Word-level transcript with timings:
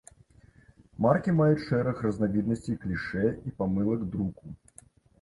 Маркі 1.07 1.35
маюць 1.41 1.61
шэраг 1.67 2.03
разнавіднасцей 2.07 2.75
клішэ 2.87 3.25
і 3.31 3.49
памылак 3.63 4.01
друку. 4.13 4.43